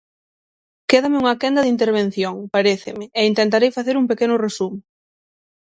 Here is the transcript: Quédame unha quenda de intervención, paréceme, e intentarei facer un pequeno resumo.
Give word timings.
Quédame 0.89 1.17
unha 1.23 1.39
quenda 1.41 1.63
de 1.63 1.71
intervención, 1.75 2.35
paréceme, 2.55 3.05
e 3.19 3.21
intentarei 3.31 3.69
facer 3.77 3.95
un 4.01 4.05
pequeno 4.11 4.35
resumo. 4.45 4.79